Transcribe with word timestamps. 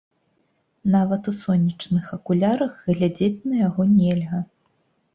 Нават 0.95 1.29
у 1.33 1.35
сонечных 1.43 2.09
акулярах 2.19 2.83
глядзець 2.93 3.45
на 3.53 3.63
яго 3.67 3.81
нельга. 3.97 4.47